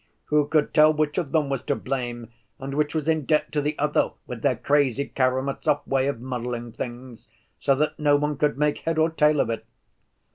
"Who 0.29 0.47
could 0.47 0.73
tell 0.73 0.91
which 0.91 1.19
of 1.19 1.31
them 1.31 1.47
was 1.47 1.61
to 1.65 1.75
blame, 1.75 2.31
and 2.57 2.73
which 2.73 2.95
was 2.95 3.07
in 3.07 3.23
debt 3.25 3.51
to 3.51 3.61
the 3.61 3.77
other, 3.77 4.09
with 4.25 4.41
their 4.41 4.55
crazy 4.55 5.05
Karamazov 5.15 5.85
way 5.87 6.07
of 6.07 6.19
muddling 6.19 6.71
things 6.71 7.27
so 7.59 7.75
that 7.75 7.99
no 7.99 8.15
one 8.15 8.35
could 8.37 8.57
make 8.57 8.79
head 8.79 8.97
or 8.97 9.11
tail 9.11 9.39
of 9.39 9.51
it?" 9.51 9.63